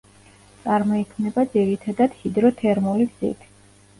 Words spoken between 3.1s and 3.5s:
გზით.